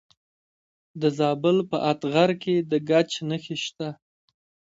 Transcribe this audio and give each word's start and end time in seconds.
د 1.01 1.03
زابل 1.17 1.57
په 1.71 1.77
اتغر 1.91 2.29
کې 2.43 2.55
د 2.71 2.73
ګچ 2.89 3.11
نښې 3.29 3.57
شته. 3.65 3.89